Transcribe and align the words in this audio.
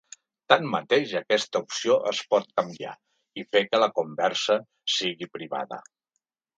Tanmateix, 0.53 1.13
aquesta 1.19 1.61
opció 1.65 1.99
es 2.13 2.23
pot 2.33 2.49
canviar 2.61 2.97
i 3.43 3.47
fer 3.53 3.65
que 3.71 3.85
la 3.87 3.93
conversa 4.01 4.61
sigui 4.99 5.33
privada. 5.39 5.85